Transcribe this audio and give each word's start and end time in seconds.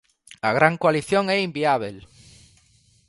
A 0.47 0.51
gran 0.57 0.75
coalición 0.81 1.23
é 1.35 1.37
inviábel. 1.47 1.95